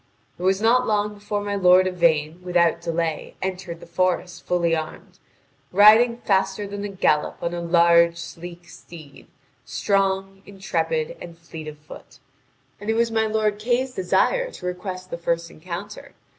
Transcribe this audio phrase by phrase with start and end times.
[0.39, 5.19] It was not long before my lord Yvain without delay entered the forest fully armed,
[5.71, 9.27] tiding faster than a gallop on a large, sleek steed,
[9.63, 12.17] strong, intrepid, and fleet of foot.
[12.79, 16.15] And it was my lord Kay's desire to request the first encounter.